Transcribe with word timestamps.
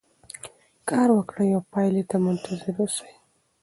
کار 0.89 1.09
وکړئ 1.17 1.49
او 1.55 1.61
پایلې 1.73 2.03
ته 2.09 2.15
منتظر 2.25 2.73
اوسئ. 2.81 3.11